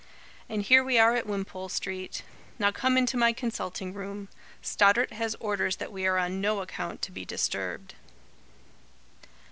[0.49, 2.23] And here we are at Wimpole Street.
[2.57, 4.29] Now come into my consulting room.
[4.63, 7.93] Stoddart has orders that we are on no account to be disturbed."